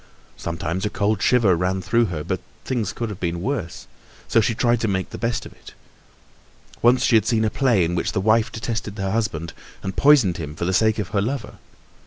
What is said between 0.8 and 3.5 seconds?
a cold shiver ran through her, but things could have been